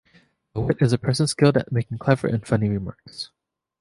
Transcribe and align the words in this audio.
A 0.55 0.59
wit 0.61 0.77
is 0.81 0.93
a 0.93 0.97
person 0.97 1.27
skilled 1.27 1.57
at 1.57 1.71
making 1.71 1.99
clever 1.99 2.25
and 2.25 2.43
funny 2.43 2.67
remarks. 2.69 3.29